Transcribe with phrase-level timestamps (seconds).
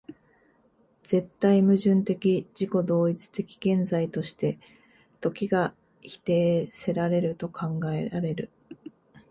[1.03, 4.57] 絶対矛盾的自己同一的現在として、
[5.19, 8.49] 時が否定せられると考えられる